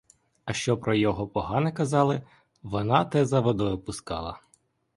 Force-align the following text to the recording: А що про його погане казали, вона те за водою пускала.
А 0.45 0.53
що 0.53 0.77
про 0.77 0.93
його 0.95 1.27
погане 1.27 1.71
казали, 1.71 2.21
вона 2.63 3.05
те 3.05 3.25
за 3.25 3.39
водою 3.39 3.77
пускала. 3.77 4.39